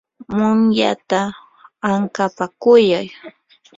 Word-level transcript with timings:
numyata 0.35 1.19
ankapakuyay. 1.89 3.07